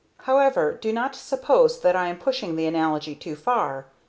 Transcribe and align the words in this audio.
However, 0.23 0.79
do 0.81 0.91
not 0.91 1.13
suppose 1.15 1.79
that 1.81 1.95
I 1.95 2.07
am 2.07 2.17
pushing 2.17 2.55
the 2.55 2.65
analogy 2.65 3.13
too 3.13 3.35
far. 3.35 3.85